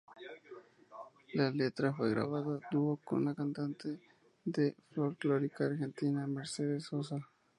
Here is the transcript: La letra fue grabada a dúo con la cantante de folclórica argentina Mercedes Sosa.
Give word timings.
La 1.35 1.51
letra 1.51 1.93
fue 1.93 2.09
grabada 2.09 2.55
a 2.55 2.59
dúo 2.71 2.97
con 3.03 3.23
la 3.23 3.35
cantante 3.35 3.99
de 4.45 4.75
folclórica 4.95 5.65
argentina 5.67 6.25
Mercedes 6.25 6.85
Sosa. 6.85 7.29